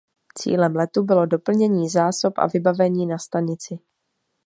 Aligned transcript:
Cílem 0.35 0.75
letu 0.75 1.03
bylo 1.03 1.25
doplnění 1.25 1.89
zásob 1.89 2.33
a 2.37 2.47
vybavení 2.47 3.05
na 3.05 3.17
stanici. 3.17 3.79